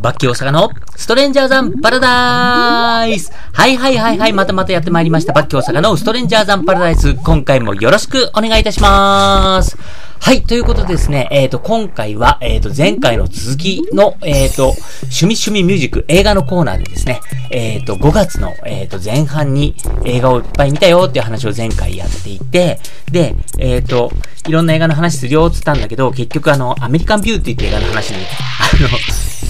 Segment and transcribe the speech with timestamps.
[0.00, 5.32] バッキー大阪のストレンジャーザンパラダイスはいはいはいはい、またまたやってまいりました。
[5.32, 7.14] バッキー大阪のストレンジャーザンパラダイス。
[7.14, 9.76] 今回もよろしくお願いいたします。
[10.20, 14.68] はい、ということでですね、えっ、ー、と、今回は、えっ、ー、と、前回の続きの、えっ、ー、と、
[15.04, 17.20] 趣味趣味ミュージック映画のコーナーでですね、
[17.50, 22.78] えっ、と、5月の、えっ、と、前半に映画をいっぱい見たよっていう話を前回やっていて、
[23.10, 24.12] で、えっ、と、
[24.46, 28.88] いろんな映画の話するよって言ったんだけど、結局あの、アメリカンビューティーって映画の話に、あの、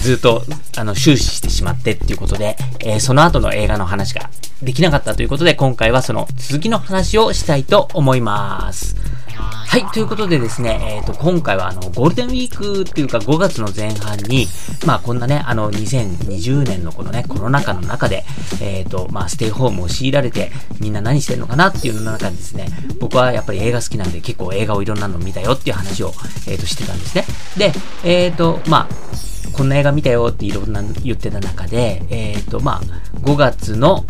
[0.01, 0.43] ずっと、
[0.77, 4.29] あの、終始してしまってっていうことで、えー、その後の映画の話が
[4.61, 9.08] できなかったということで、今回はその続きの話をしたいと思います。
[9.39, 14.47] はい、ということでですね、えっ、ー、と、今回はあの、ゴールデンウィークっていうか5月の前半に、
[14.85, 18.25] まあこんなね、あの、2020年のこのね、コロナ禍の中で、
[18.61, 22.67] えっ、ー、と、まあステイホームを強いられて、みんな何してんのかなっていうの中でですね、
[22.99, 26.13] 僕はやっぱり映画好きなんで結構映画をいろんなの見たよっていう話を、
[26.47, 27.25] えっ、ー、と、してたんですね。
[27.57, 27.71] で、
[28.03, 29.19] えっ、と、まあ、
[29.53, 32.81] こんな映画見たよっていろんな言ってた中で、えっ、ー、と、まあ、
[33.19, 34.05] 5月の、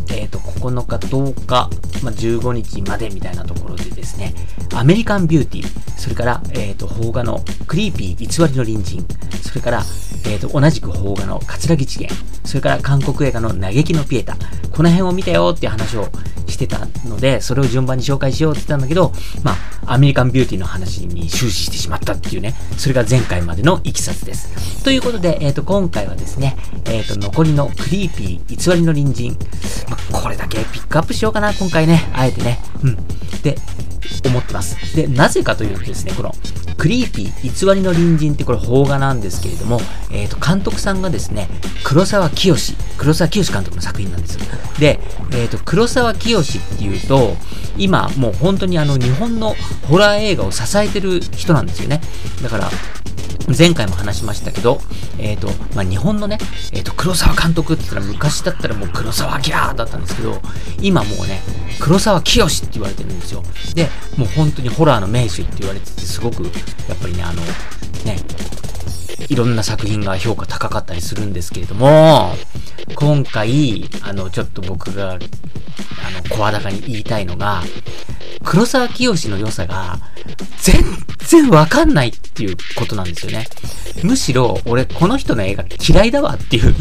[0.60, 1.70] 9日、10日、
[2.04, 4.34] まあ、15日までみたいなところでですね、
[4.74, 9.06] アメリカンビューティー、それから、えっ、ー、と、邦画のクリーピー偽りの隣人、
[9.42, 9.84] それから、
[10.26, 12.16] えっ、と、同じく邦画の桂木次元、
[12.46, 14.36] それから韓国映画の嘆きのピエタ、
[14.72, 16.08] この辺を見たよっていう話を
[16.50, 19.12] してたので、それを順番に紹介しようって言ったんだけど、
[19.44, 19.54] ま
[19.86, 24.84] あ、アメリカンビューティーの話に終始してしまったっていうね、それが前回までのいきさつです。
[24.84, 29.38] ということで、えっ、ー、と、今回はですね、えっ、ー、と、残りのクリーピー偽りの隣人、
[29.90, 32.60] まあ、これだけピックアップしようかな、今回ね、あえてね。
[32.84, 32.98] うん。
[33.42, 33.56] で、
[34.30, 34.96] 思ってます。
[34.96, 36.34] で、なぜかというとですね、この、
[36.78, 41.50] クリーピー偽りの隣人ってこれ邦画なんですけれども、えっ、ー、と、監督さんがですね、
[41.84, 42.56] 黒沢清、
[42.98, 44.46] 黒沢清監督の作品なんですよ。
[44.80, 45.00] で、
[45.32, 46.44] えっ、ー、と、黒沢清っ
[46.78, 47.36] ていうと、
[47.78, 49.56] 今もう本当にあの日本の
[49.90, 52.02] ホラー映画を支えてる人なんですよね。
[52.42, 52.70] だから、
[53.58, 54.80] 前回も話しましたけど、
[55.18, 56.38] えっ、ー、と、まあ、日本のね、
[56.72, 60.40] えっ、ー、と、黒沢監督って言ったら昔だったらもう黒沢明だったんですけど、
[60.82, 61.42] 今もうね、
[61.80, 63.44] 黒沢清って言われてるんですよ。
[63.74, 63.88] で、
[64.18, 66.50] もう本当にホラーの名手って言われてて、すごく、や
[66.94, 67.42] っぱりね、あの、
[68.06, 68.18] ね、
[69.28, 72.36] いろんな作品が評価高かったりするんですけれども、
[72.96, 75.20] 今回、あの、ちょっと僕が、あの、
[76.36, 77.64] 声高に言いたいのが、
[78.44, 80.00] 黒沢清の良さが、
[80.62, 80.84] 全
[81.20, 83.48] 然わかんないっていうことなんですよね。
[84.04, 86.76] むしろ、俺、この人の映画嫌いだわっていう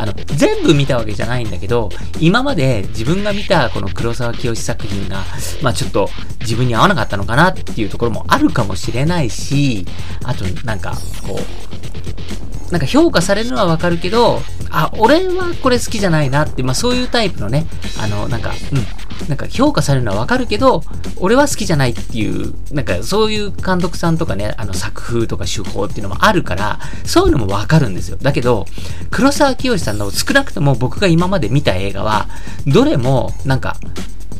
[0.00, 5.22] あの、全部見たわけじゃないんだけど、今まで自分が見たこの黒沢清作品が、
[5.62, 6.08] まあちょっと
[6.40, 9.84] 自分に合わなかったのかなっていうところもあるかもしれないし、
[10.24, 10.96] あと、なんか、
[11.26, 17.66] こう、なんか評価されるのはわかるけど、あ、俺はこれ好きじゃないなって、まあそういうタイプのね、
[18.00, 20.82] あの、なんか、うん、なんか評価されるのはわかるけど、
[21.16, 28.16] 俺は好きじゃないっていう、なんかそういう監督さんとかね、あの作風とか手法っていうのもあるから、そういうのもわかるんですよ。
[28.20, 28.66] だけど、
[29.10, 32.28] 黒沢清さんの少なくとも僕が今まで見た映画は、
[32.66, 33.76] どれもなんか、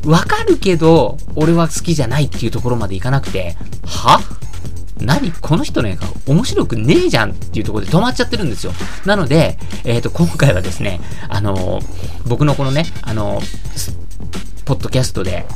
[0.04, 4.20] わかるけど、俺は好きじゃないっていうところまでいかなくて、は？
[5.00, 8.72] 何この人の映画面白くねえじゃんっていうところで止まっちゃってるんですよ。
[9.05, 15.47] なので、えっ、ー、と、今回はですね、あのー、僕のこのね、あのー、ポッドキャストで、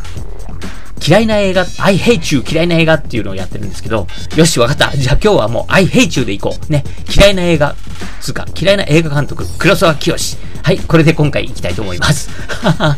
[1.06, 4.06] 嫌いな映画、I hate you 嫌いな映画っていうのをやってるんですけど、
[4.36, 4.96] よし、わかった。
[4.96, 6.72] じゃあ今日はもう I hate you でいこう。
[6.72, 6.82] ね。
[7.14, 7.74] 嫌いな映画、
[8.20, 10.16] つうか、嫌いな映画監督、黒沢清。
[10.62, 12.30] はい、これで今回行きたいと思います。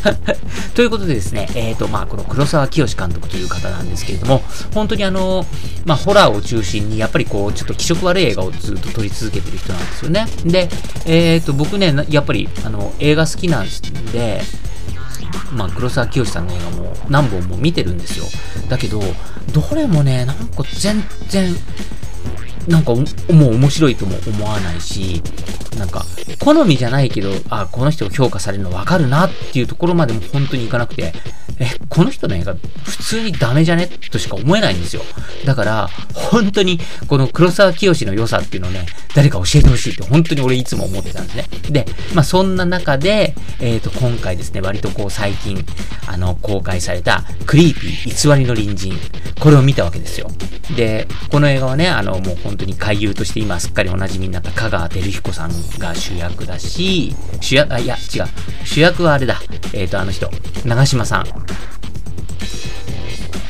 [0.76, 5.44] ということでですね、えっ、ー、と、まあ、この黒沢清監督という方なんですけれども、本当にあの、
[5.84, 10.28] まあ、ホラーを中心に、やっぱりこう、ちょっと気色悪い映画をずっと撮り続けてる人なんですよね。
[10.44, 10.68] で、
[11.06, 13.66] えっ、ー、と、僕ね、やっぱり、あの、映画好きなん
[14.12, 14.44] で、
[15.52, 18.24] まあ、黒沢清さんの映画も何本も見てるんですよ。
[18.68, 19.00] だけど、
[19.52, 21.54] どれもね、なんか全然、
[22.68, 23.02] なんかも
[23.50, 25.22] う面白いとも思わないし、
[25.78, 26.04] なんか、
[26.40, 31.12] 好みじゃないけど、あ、この人が評価されるの分かるなっていうところまでも本当にいかなくて、
[31.58, 33.86] え、この人の映画普通にダメじゃね？
[34.10, 35.02] としか思えないんですよ。
[35.44, 36.78] だから、本当に
[37.08, 41.44] この黒沢清の良さっていうのをね、誰か教えてほしいって本当に俺いつも思ってたんですね。
[41.70, 45.64] で、まあそんな中で、えっ、ー、と、今回ですね、割とこう最近、
[46.06, 48.98] あの、公開された、クリーピー偽りの隣人、
[49.40, 50.30] これを見たわけですよ。
[50.76, 58.24] で、この映画はね、あの、もう本当に俳優として今すっかりお馴染みになった香川照彦さんが主役だし、主役、あ、いや、違う。
[58.64, 59.40] 主役はあれだ。
[59.72, 60.30] えっ、ー、と、あの人。
[60.64, 61.45] 長島さん。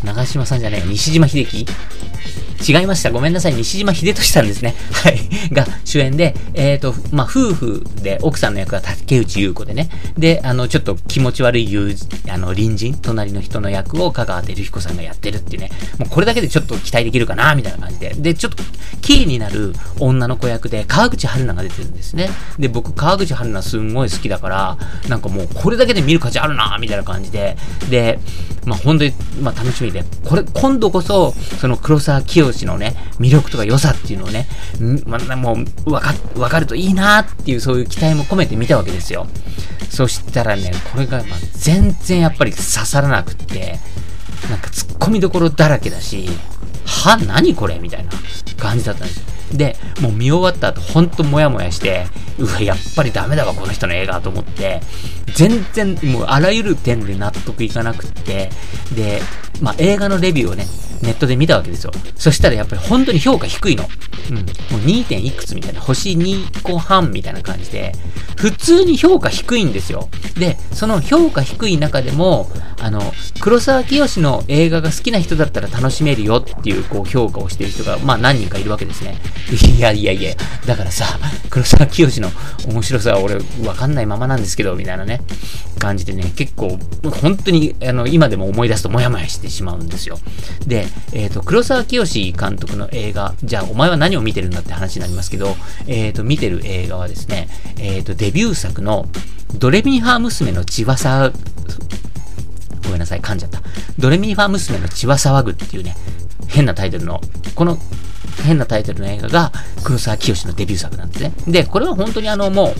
[0.04, 0.88] 長嶋さんじゃねえ。
[0.88, 1.66] 西島秀樹？
[2.67, 3.11] 違いました。
[3.11, 3.55] ごめんなさい。
[3.55, 4.75] 西島秀俊さんですね。
[4.93, 5.20] はい。
[5.53, 9.88] が主演で、えっ、ー、と、まあ、夫婦で、奥さんの役は竹内優子でね。
[10.17, 11.94] で、あの、ちょっと気持ち悪い友
[12.29, 15.70] あの、隣人、隣の人の役を香川照彦さんがやってるっていうね。
[15.99, 18.14] もうこれだけでちょっと期待できるかな、みたいな感じで。
[18.17, 18.62] で、ちょっと、
[19.03, 22.31] キーになる女の子役で、川口春奈が出てるんですね。
[22.58, 27.56] で、僕、川口春奈すんごい好きだから、なんかもう、これだけで見る価値あるな、みたいな感じで。
[27.88, 28.19] で、
[28.64, 30.05] まあ、本当に、まあ、楽しみで。
[30.25, 34.46] これ、今度こそ、その黒沢清のね、魅力とか良さっていうのをね、
[35.06, 35.56] まあ、も
[35.87, 39.26] う、わか、わかるといいなっていう、そういう期待も込めて見たわけですよ。
[39.90, 43.78] そしたらね、これが、ま、全然やっぱり刺さらなくって、
[44.50, 46.28] なんか突っ込みどころだらけだし、
[46.84, 48.10] は何これみたいな
[48.56, 49.26] 感じだったんですよ。
[49.52, 52.06] で、もう見終わった後、ほんとモヤモヤして、
[52.38, 54.81] うわ、やっぱりダメだわ、この人の映画と思って、
[55.34, 58.50] 全然、もうあらゆる点で納得いかなくって、
[58.94, 59.20] で、
[59.60, 60.66] まあ、映画のレビューをね、
[61.02, 61.93] ネットで見たわけですよ。
[62.16, 63.84] そしたらやっぱり本当に評価低いの。
[64.31, 64.37] うん。
[64.37, 64.44] もう
[64.81, 65.04] 2.
[65.04, 67.93] 点いくつみたいな、星2個半みたいな感じで、
[68.37, 70.08] 普通に評価低いんですよ。
[70.38, 72.50] で、その評価低い中でも、
[72.81, 73.00] あの、
[73.40, 79.16] 黒沢清の映画が好きな人だったら楽しめるよっていう、こう、評価をしてる人が、まあ何人かいるわけですね。
[79.76, 80.34] いやいやいや、
[80.66, 82.31] だからさ、黒沢清の
[82.69, 85.20] 面白さは俺、わかんないままなんですけど、みたいなね、
[85.78, 86.78] 感じでね、結構、
[87.22, 90.19] 本当に、あの、今でも思い出すとモヤモヤしてしまうんですよ。
[90.66, 95.56] で、えっ、ー、と、黒沢清監督の映画、じゃあお前は何を見てるんだって話になりますけど、
[95.87, 97.49] えっ、ー、と、見てる映画はですね、
[97.79, 99.06] えっ、ー、と、デビュー作の、
[99.55, 101.33] ドレミファ娘の血はさ、
[102.85, 103.61] ごめんなさい、噛んじゃった。
[103.99, 105.97] ドレミファ娘の血は騒ぐっていうね、
[106.49, 107.21] 変なタイトルの、
[107.55, 107.79] この
[108.44, 111.32] 変なタイトルの映画が黒沢清のデビュー作なんですね。
[111.47, 112.75] で、これは本当にあの、もう、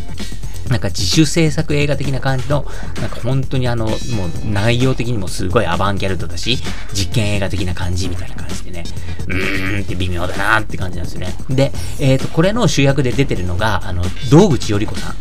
[0.69, 2.65] なんか自主制作映画的な感じの、
[3.01, 3.97] なんか本当にあの、もう
[4.45, 6.59] 内容的にもすごいアバンギャルドだし、
[6.93, 8.85] 実験映画的な感じみたいな感じでね、
[9.27, 11.35] うーんって微妙だなって感じなんですよね。
[11.49, 15.15] で、えっ、ー、と、これの主役で出てるのが、あの、道口より子さん。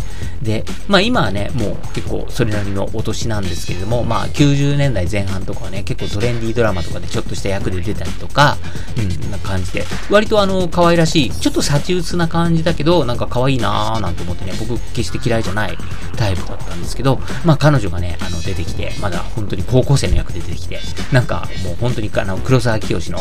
[0.46, 8.58] で、まあ今はね、もう結構それなりのお年なんですけれども、まあ90年代前半とかはね、結構トレンディードラマとかでちょっとした役で出たりとか、
[8.98, 15.78] うん、な感じで、割とあの、可愛らしい、ちょっと幸薄な感じだけど、なんか可愛いなーなんて思ってね、僕決して嫌いじゃない
[16.16, 20.80] タイプだったんですけど、まあ彼女がね、あの、出てきて、まだ本当に高校生の役で出てきて、
[21.12, 23.20] なんかもう本当にあの、黒沢清の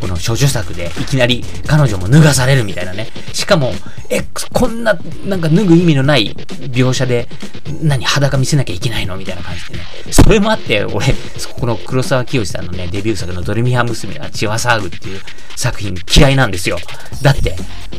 [0.00, 3.08] この処女作でいきなり彼女も脱がされるみたいなね。
[3.32, 3.72] しかも、
[4.10, 4.22] え、
[4.52, 6.36] こんな、なんか脱ぐ意味のない
[6.70, 7.28] 描写で、
[7.82, 9.16] 何、裸見せなきゃいけないの？
[9.16, 9.84] みたいな感じでね。
[10.10, 11.14] それもあって、俺、
[11.58, 15.20] この黒沢清さんのね、デビュー作のドレミハ娘は血は騒ぐっていう
[15.56, 16.78] 作品嫌いなんですよ。
[17.22, 17.56] だって、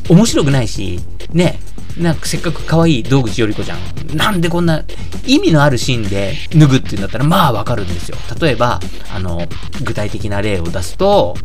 [0.10, 1.00] 面白くないし、
[1.32, 1.60] ね、
[1.98, 3.80] なんかせっかく可愛い道口より子ちゃん、
[4.16, 4.84] なんでこんな
[5.26, 8.18] 意味のあるシーンで脱ぐっていうんだったらまあわかるんですよ。
[8.40, 8.80] 例えば、
[9.14, 9.48] あの、
[9.84, 11.36] 具体的な例を出すと、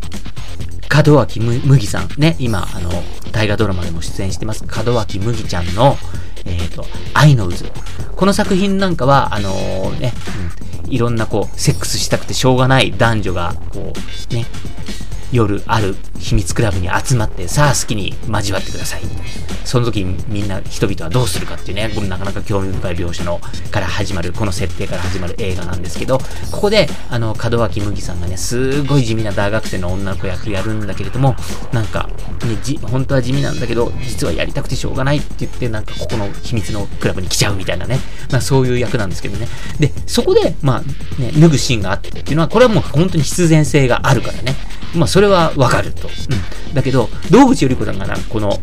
[1.06, 2.90] 門脇麦さん、ね、今、あの、
[3.30, 5.96] 大河ドラマでも出演してます、門脇麦ちゃんの、
[6.44, 6.84] えっ、ー、と、
[7.14, 7.66] 愛の渦。
[8.16, 10.12] この作品なんかは、あのー、ね、
[10.86, 13.92] うん、いろんなこう、セックスしたくてしょうがない男女が、こ
[14.30, 14.46] う、ね、
[15.32, 19.02] 夜ある秘密クラブに集まって、さあ好きに交わってください。
[19.64, 23.40] その時みんな人々はどうするかっていうね、これなかなか興味深い描写の、
[23.70, 26.18] から始まる、この設定から始まる映画なんですけど、
[26.50, 31.36] ここで、あの、門脇麦さんがね、すごい地味な大学生の女の子役やるんだけれども、
[31.72, 32.08] なんか、
[32.44, 38.00] ね、じ、本当は地味なんだけど、実はやりたくてしょうがないって言って、なんかここの秘密のクラブに来ちゃうみたいなね、
[38.30, 39.46] まあそういう役なんですけどね。
[39.78, 44.56] で、そこで、まあ、ね、脱ぐシーンがあってっていうのは、これはもう本当に必然性があるからね。
[44.94, 46.08] まあそそれはわかると。
[46.08, 46.74] うん。
[46.74, 48.58] だけど、道口より子さんがな、この、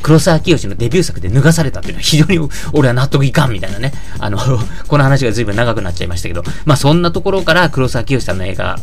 [0.00, 2.38] 黒沢清のデビュー作で脱がされたっていうのは非常に
[2.72, 3.92] 俺は納得いかんみたいなね。
[4.20, 4.38] あの、
[4.86, 8.78] この話が随分長くなっちゃいましたけど、まあそんなところから黒沢清さんの映画、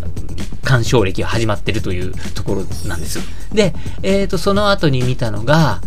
[0.66, 3.22] 鑑賞歴が始まってるというところなんです。
[3.54, 3.74] で、
[4.04, 5.80] えっ、ー、と、その後に見たのが、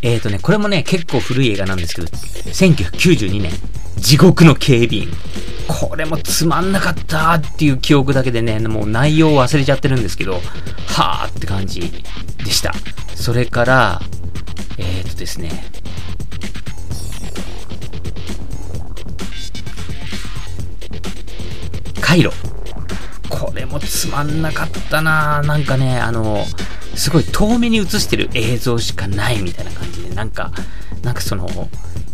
[0.00, 3.52] えっ、ー、とね、これもね、結構古い映画なんですけど、1992年、
[3.96, 5.08] 地獄の警備員。
[5.66, 10.34] これもつまんなかったっていう記憶だけでね、もう内容を忘れちゃってるんですけど、
[10.86, 11.80] はーって感じ
[12.44, 12.72] でした。
[13.14, 14.00] それから、
[14.78, 15.50] えー、とですね、
[22.00, 22.32] カイロ。
[23.28, 26.44] これもつまんなかったななんかね、あの、
[26.94, 30.52] すごい遠目に映してる映像しかないみたいな感じで、なんか、
[31.02, 31.48] なんかその、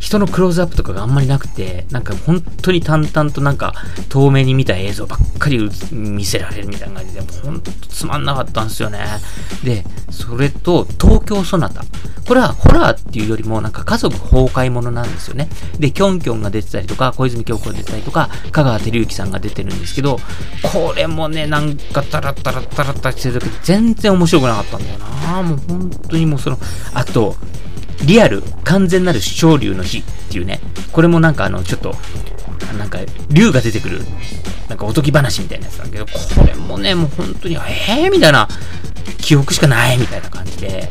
[0.03, 3.73] 人のクローズアップとかがあんまりなくて、なんか本当に淡々となんか
[4.09, 8.99] 遠目に見た映像ばっかり見せられるみたいな感じで、ほんとつまんなかったんですよね。
[9.63, 11.85] で、それと東京ソナタ。
[12.27, 15.49] これはホラーっていうよりもなんか家族崩壊ものなんですよね。
[15.79, 20.19] で、キョンキョンが出てたりとか、小泉京子が出てたりとか、香川照之さんが出てるんですけど、
[20.65, 26.59] これもね、なんかタラタラタラタラしてるだけど、全然面白くなかったんだよなもう本当にもうその、
[26.93, 27.37] あと、
[28.05, 30.61] リアル、完全なる昇竜の日っていうね、
[30.93, 31.95] これもなんかあの、ちょっと、
[32.79, 32.99] なんか、
[33.31, 34.01] 竜が出てくる、
[34.69, 38.49] なんかおとぎ話みたいなやつなんだけど、これもね、もう本当に、えーみたいな、
[39.19, 40.89] 記憶しかないみたいな感じで、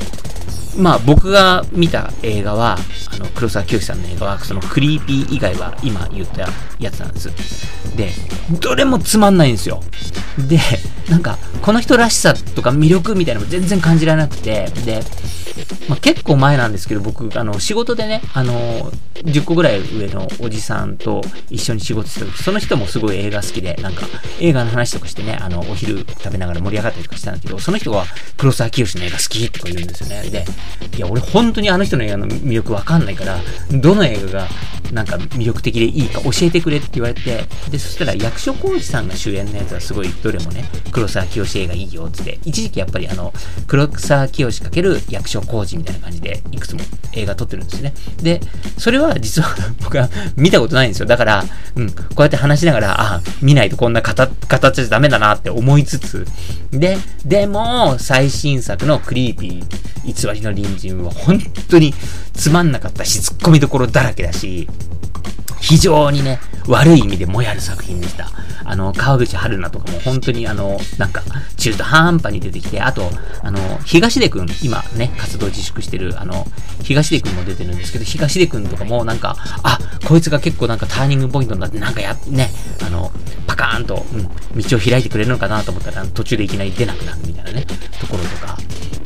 [0.78, 2.78] まあ僕が見た映画は、
[3.14, 6.48] あの、黒沢清さんの映画は、そのクリーピー以外は今言った
[6.80, 7.30] やつなんです。
[7.96, 8.10] で、
[8.62, 9.84] どれもつまんないんですよ。
[10.38, 10.60] で、
[11.10, 15.04] なんか、この人らしさとか魅力みたいなのも全然感じられなくて、で、
[15.88, 24.08] まあ、結構前なんですけど、僕、あの、仕事でね、あの、10個ぐらい上のおじさんと一緒に仕事してた時、その人もすごい映画好きで、なんか、
[24.40, 28.06] 映画の話とかしてね、あの、お昼食べながら盛り上がったりとかしたんだけど、その人は
[28.38, 30.30] 黒沢清の映画好きとか言うんですよね。
[30.30, 30.46] で、
[30.98, 33.40] いや、俺本当にあの人の映画の魅力わかんないから、
[33.72, 34.48] どの映画が
[34.92, 43.34] なんか魅力的でいいか教えてくれって言われて、で、そしたら役所広司さんが主演のやつはすごいどれもね、黒沢清映画いいよってって、一時期やっぱりあの、
[43.68, 46.82] 黒沢清×役所広工事みたいな感じでいくつも
[47.12, 47.94] 映画撮ってるんですね。
[48.24, 48.40] で、
[48.78, 49.50] それは実は
[49.84, 51.06] 僕は見たことないんですよ。
[51.06, 51.44] だから、
[51.76, 54.30] うん、こうやって話しながら、あ、見ないとこんな形、
[54.76, 56.26] じゃダメだなって思いつつ、
[56.72, 61.40] で、でも、最新作のクリーピー、偽りの隣人は本
[61.70, 61.94] 当に
[62.34, 64.70] つまんなかったし、ツッコミどころだらけだし、
[65.62, 68.30] 非常にね、悪い意味でもやる作品でした。
[68.64, 71.24] あの、川口春奈とかも本当にあの、なんか、
[71.58, 73.10] 中途半端に出てきて、あと、
[73.44, 76.46] あの、東出くん、今ね、活動自粛してる、あの、
[76.84, 82.50] 東出くんも出てるんですけど、東出くんとかもなんか、あ、こいつが結構なんかターニングポイントになって、なんかや、ね、
[82.86, 83.12] あの、
[83.48, 84.24] パカーンと、うん、
[84.62, 87.66] 道を開いてくれるのかなと思ったら、途中でいきなり出なくなるみたいなね、
[88.00, 88.58] ところとか、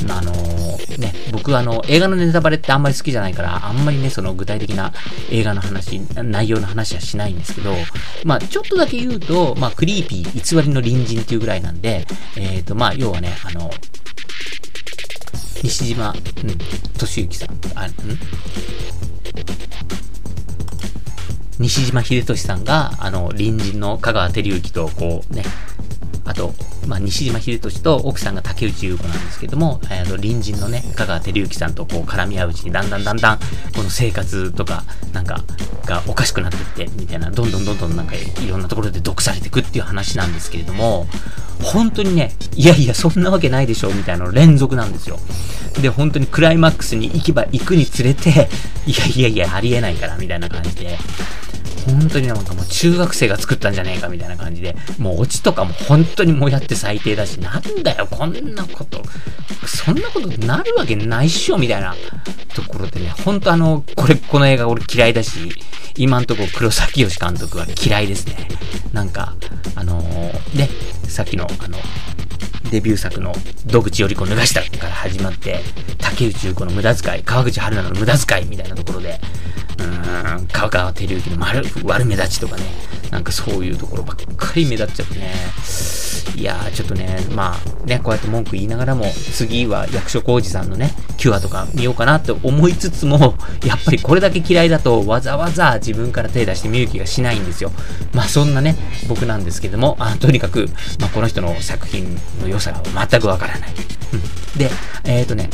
[0.10, 0.55] あのー、
[1.00, 4.94] ね、僕あの、映画のネタバレってあんまり好きじゃないから、あんまりね、その具体的な
[5.30, 7.74] 映画の話、内容の話はしないんですけど、
[8.24, 12.06] まあちょっとだけ言うと、まあクリーピー、偽りの隣人っていうぐらいなんで、
[12.38, 13.72] えっ、ー、と、まあ要はね、あの、
[15.64, 16.18] 西島、うん、
[16.98, 17.92] 敏之さん、あ、ん？
[21.58, 25.44] 西島秀俊さんが、あの、隣人の香川照之と、こうね、
[26.26, 26.54] あと、
[26.88, 33.40] まあ、西島秀俊と奥さんが竹内優子なんですけども、えー、隣人のね、香川照之さんとこう絡み合ううちに、だんだんだんだん、
[33.76, 35.44] この生活とか、なんか、
[35.86, 41.08] がおかしくなってって、みたいな、どんどんどんどんなんかいろんなところで毒されていくっていう話なんですけれども、
[41.62, 45.20] 本当にね、いやいや、そんなわけないでしょ、みたいなの連続なんですよ。
[45.82, 48.50] で、本当にクライマックスに行けば行くにつれて、
[48.86, 50.98] いやいやいや、ありえないから、みたいな感じで、
[51.86, 59.02] 本当になんかもう中学生が作ったんじゃねえかみたいな感じで、もうオチとかも本当にもうやって最低だし、なんだよ、こんなこと、
[59.66, 61.96] そんなことなるわけないっしょ、みたいな
[62.54, 65.52] ところでね、本当あの、これ、この映画俺嫌いだし、
[65.98, 68.48] 今んとこ黒崎義監督は嫌いですね。
[68.92, 69.36] なんか、
[69.76, 70.70] あのー、ね、
[71.08, 71.78] さっきの、あの、
[72.72, 73.34] デビュー作の
[73.72, 75.60] 戸口より子脱がしたから始まって、
[75.98, 79.20] 竹内優子の無駄遣い、川口春奈の無駄遣いみたいなところで、
[79.80, 82.64] うーん、川川照之の丸悪目立ちとかね、
[83.12, 85.34] なんかそういうところばっかり目立っちゃってね。
[86.36, 97.72] いやー、ちょっとね、まあね、こうやって文句言いながらも、次は役所広司さんのね、キュアとか見ようかなって思いつつも、 やっぱりこれだけ嫌いだと、わざわざ自分から手出して見る気がしないんですよ。
[98.14, 98.76] まあそんなね、
[99.08, 103.74] 僕なんですけども、あとにかく、まあこの人の作品の良さが全くわからない。
[104.14, 104.72] うん、で、
[105.04, 105.50] えっ、ー、とね、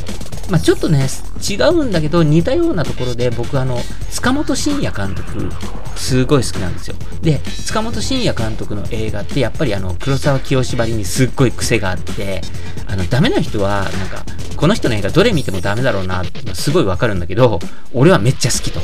[0.52, 1.08] まあ、ちょっとね、
[1.50, 3.80] 違うんだけど、似たようなところで、僕あの、
[4.10, 5.50] 塚本慎也監督、
[5.96, 6.96] すごい好きなんですよ。
[7.22, 12.42] で、塚本慎也監督の映画って、やっぱりあの、黒沢清ばりにすっごい癖があって、
[12.86, 14.26] あの、ダメな人は、なんか、
[14.58, 17.60] この人の映画どれ見てもダメだろうなってすごいわかるんだけど、
[17.94, 18.82] 俺はめっちゃ好きと。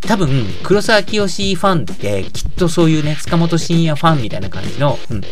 [0.00, 5.22] 多分、黒沢清ファンって、きっとそういうね、塚本慎也ファンみたいな感じの、うん、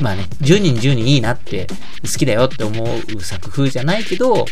[0.00, 1.66] まあね、10人10人いいなって、
[2.02, 4.44] 好きだよって思う作風じゃないけど、うん、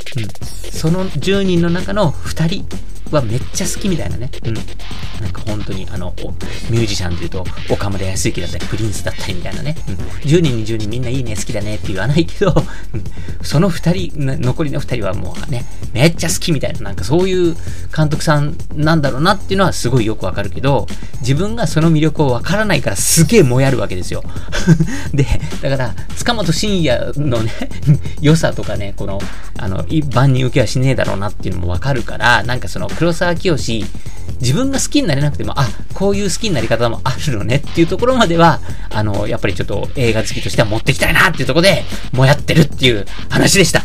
[0.70, 4.30] その10人の中の2人はめっちゃ好きみたいなね。
[4.44, 4.54] うん。
[4.54, 4.64] なん
[5.32, 6.14] か本当に、あの、
[6.70, 9.76] ミュージシャンで言うと、岡村康之だったり、プリンスだったりみたいなね。
[9.88, 9.94] うん。
[9.94, 12.54] 10人に10人みんないいね、好きだねって言わないけど、
[12.92, 13.04] うん。
[13.42, 17.56] その2人、残りの2人はもうね、めっちゃ好きみたいな、なんかそういう
[17.96, 20.86] 監督さんなんだろうなっていうのはすごいよくわかるけど、
[21.20, 24.22] 自分がその魅力をわからないからすげえもやるわけですよ。
[25.14, 25.26] で、
[25.62, 27.52] だから、塚本慎也のね、
[28.20, 29.20] 良さとかね、この、
[29.58, 33.54] あの、万人受けはしねえだろうなっていうのもわかるから、なんかその、黒沢清
[34.40, 41.82] 自分が好きになれなくても、あ、こういう好きになり方もあるのねっていうところまでは、あの、やっぱりちょっと映画好きとしては持ってきたいなっていうところで、
[42.12, 43.84] もやってるっていう話でした。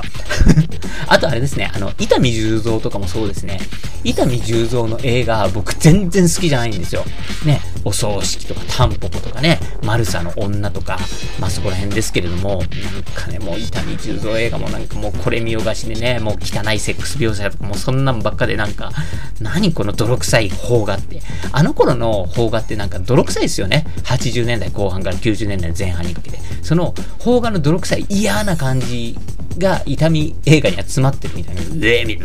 [1.07, 3.59] あとあれですね、あの、伊丹十三とかもそうですね。
[4.05, 7.03] 伊丹十三の映画、僕全然好きじゃないんですよ。
[7.43, 10.99] ね、お葬式とかタンポポとかね、マルサの女とか、
[11.39, 12.67] まあそこら辺ですけれども、なん
[13.13, 18.91] かね、もう伊丹十三映画もなんかもうこれ見よがしでね、もう汚いセックス描写とかもうそんなんばっかでなんか、
[19.39, 21.21] 何この泥臭い邦画って。
[21.51, 23.85] あの頃の邦画ってなんか泥臭いですよね。
[24.03, 26.39] 80年代後半から90年代前半にかけて。
[26.61, 29.17] その邦画の泥臭い嫌な感じ
[29.59, 32.17] が痛み映画には詰まってるみたいな、うえみ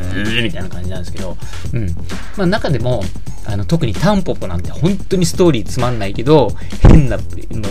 [0.51, 1.37] たいな感じなんですけど、
[1.73, 1.89] うん。
[2.37, 3.03] まあ中でも、
[3.47, 6.51] あの、特にタンポポなんて本当にストーリーつまんないけど、
[6.81, 7.19] 変な、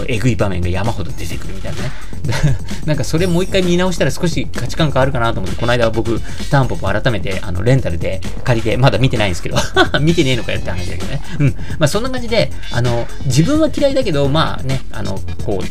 [0.08, 1.92] えぐい場面が山ほど出てくるみたいなね。
[2.86, 9.58] なんかそれもう一回見直したら少し価値観変わるかなと思って、この間は僕、タンポポ改めて、あの、レンタルで借りて、まだ見てないんですけど、
[10.00, 11.22] 見てねえのかよって話だけどね。
[11.40, 11.56] うん。
[11.80, 15.66] まあそんな感じで、あの、自分は嫌いだけど、まあね、あの、こう、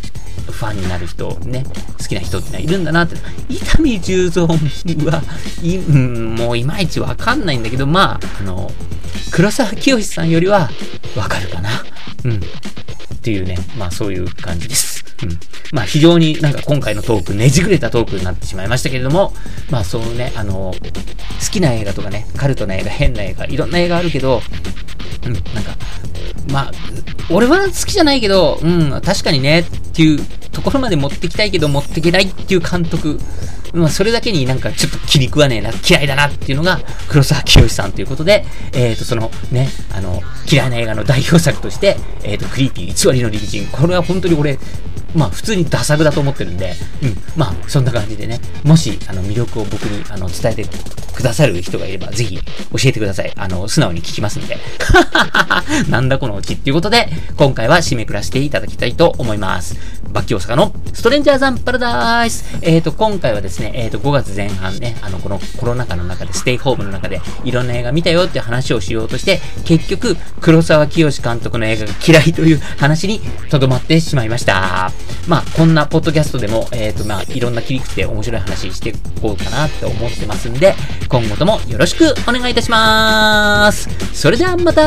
[0.51, 1.65] ファンになる人、ね、
[1.99, 3.17] 好きな人ってのはいるんだなって。
[3.49, 5.23] 伊丹十三は、
[5.63, 8.71] い、うん、もういまいちわかんないんだけど、まあ、あの、
[9.31, 10.69] 黒沢清さんよりは
[11.17, 11.71] わかるかな。
[12.25, 12.35] うん。
[12.35, 12.39] っ
[13.23, 15.05] ていうね、まあそういう感じです。
[15.23, 15.39] うん。
[15.73, 19.33] まあ非常になんか今回のトーク、ねじくれたトークになってしまいましたけれども、
[19.71, 24.43] まあそのね、あの、好きな映画とかね、カルトな映画、変な映画、いろんな映画あるけど、
[25.27, 25.77] うん、なんか、
[26.51, 26.73] まあ、
[27.31, 30.19] 俺は好きじゃないけど、うん、確かにね、っっていう
[30.51, 33.19] ところまで持ってきたいけど持っていけないっていう監督、
[33.73, 43.67] まあ、それだけになんかちょっと気に食わねえな、嫌いだなっていうのが黒沢清さんということで、えっ、ー、と、そのね、あの、嫌いな映画の代表作として、えっ、ー、と、クリーピー偽りの隣人。
[43.69, 44.59] これは本当に俺、
[45.15, 50.65] まあ普通にダサグだと思ってるんで、うん、まあそんな感じでね、もしあの魅力を僕にあの伝えて
[51.15, 52.43] くださる人がいれば、ぜひ教
[52.85, 53.33] えてください。
[53.37, 54.59] あの、素直に聞きますんで。
[55.89, 59.77] なんだこのうちっていうことで、今回は締めくらしていただきたいと思います。
[60.13, 62.45] バッキ大阪のストレンジャーザンパラダイス。
[62.63, 74.93] えっ、ー、と、今回はですねね、えっ、ー、と、5月前半ね、あの、このコロナ禍の中で、ステイホームの中で、いろんな映画見たよって話をしようとして、結局、黒沢清監督の映画が嫌いという 話にとどまってしまいました。
[75.27, 80.75] まあ、こんなポッドキャストでも、えっ、ー、と、まあ、いろんな切り口で面白い話していこうかなって思ってますんで、
[81.09, 83.89] 今後ともよろしくお願いいたします。
[84.13, 84.83] それではまた